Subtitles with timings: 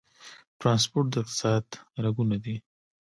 [0.59, 1.65] ټرانسپورټ د اقتصاد
[2.03, 2.55] رګونه دي